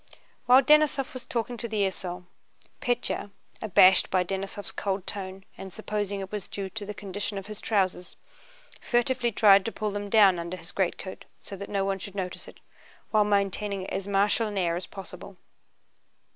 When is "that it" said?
6.21-6.31